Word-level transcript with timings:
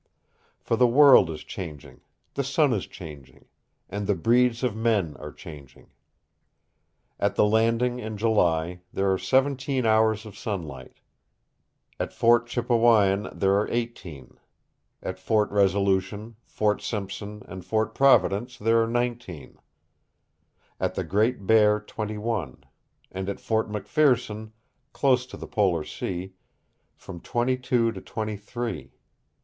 For 0.59 0.75
the 0.77 0.87
world 0.87 1.29
is 1.29 1.43
changing, 1.43 2.01
the 2.33 2.43
sun 2.43 2.73
is 2.73 2.87
changing, 2.87 3.45
and 3.87 4.07
the 4.07 4.15
breeds 4.15 4.63
of 4.63 4.75
men 4.75 5.15
are 5.17 5.31
changing. 5.31 5.91
At 7.19 7.35
the 7.35 7.45
Landing 7.45 7.99
in 7.99 8.17
July 8.17 8.81
there 8.91 9.11
are 9.11 9.19
seventeen 9.19 9.85
hours 9.85 10.25
of 10.25 10.35
sunlight; 10.35 10.97
at 11.99 12.13
Fort 12.13 12.47
Chippewyan 12.47 13.29
there 13.31 13.55
are 13.59 13.69
eighteen; 13.69 14.39
at 15.03 15.19
Fort 15.19 15.51
Resolution, 15.51 16.35
Fort 16.45 16.81
Simpson, 16.81 17.43
and 17.47 17.63
Fort 17.63 17.93
Providence 17.93 18.57
there 18.57 18.81
are 18.81 18.87
nineteen; 18.87 19.59
at 20.79 20.95
the 20.95 21.03
Great 21.03 21.45
Bear 21.45 21.79
twenty 21.79 22.17
one, 22.17 22.63
and 23.11 23.29
at 23.29 23.39
Fort 23.39 23.69
McPherson, 23.69 24.49
close 24.93 25.27
to 25.27 25.37
the 25.37 25.45
polar 25.45 25.83
sea, 25.83 26.33
from 26.95 27.19
twenty 27.19 27.55
two 27.55 27.91
to 27.91 28.01
twenty 28.01 28.35
three. 28.35 28.93